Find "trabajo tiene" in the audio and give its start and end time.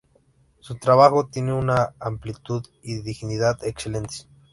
0.79-1.53